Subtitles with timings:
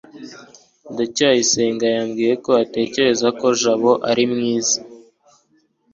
[0.93, 4.77] ndacyayisenga yambwiye ko atekereza ko jabo ari mwiza